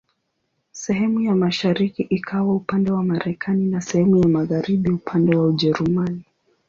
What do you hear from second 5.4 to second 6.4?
Ujerumani.